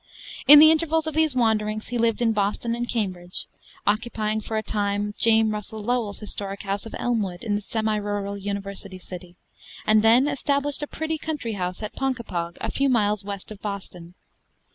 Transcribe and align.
In 0.47 0.57
the 0.57 0.71
intervals 0.71 1.05
of 1.05 1.13
these 1.13 1.35
wanderings 1.35 1.89
he 1.89 1.99
lived 1.99 2.23
in 2.23 2.33
Boston 2.33 2.73
and 2.73 2.89
Cambridge; 2.89 3.45
occupying 3.85 4.41
for 4.41 4.57
a 4.57 4.63
time 4.63 5.13
James 5.15 5.51
Russell 5.51 5.83
Lowell's 5.83 6.17
historic 6.21 6.63
house 6.63 6.87
of 6.87 6.95
Elmwood, 6.97 7.43
in 7.43 7.53
the 7.53 7.61
semi 7.61 7.97
rural 7.97 8.35
university 8.35 8.97
city; 8.97 9.35
and 9.85 10.01
then 10.01 10.27
established 10.27 10.81
a 10.81 10.87
pretty 10.87 11.19
country 11.19 11.53
house 11.53 11.83
at 11.83 11.93
Ponkapog, 11.93 12.57
a 12.59 12.71
few 12.71 12.89
miles 12.89 13.23
west 13.23 13.51
of 13.51 13.61
Boston. 13.61 14.15